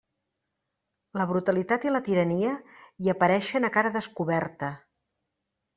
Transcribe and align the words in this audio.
La 1.21 1.27
brutalitat 1.31 1.85
i 1.89 1.93
la 1.93 2.01
tirania 2.09 2.57
hi 3.05 3.15
apareixen 3.17 3.69
a 3.69 3.73
cara 3.79 3.95
descoberta. 4.01 4.77